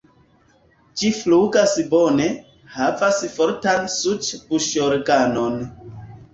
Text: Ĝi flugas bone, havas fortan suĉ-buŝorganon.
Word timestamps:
Ĝi 1.01 1.11
flugas 1.17 1.75
bone, 1.91 2.31
havas 2.79 3.21
fortan 3.37 3.89
suĉ-buŝorganon. 3.99 5.65